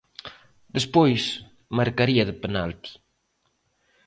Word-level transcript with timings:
Despois, 0.75 1.23
marcaría 1.77 2.23
de 2.29 2.35
penalti. 2.43 2.91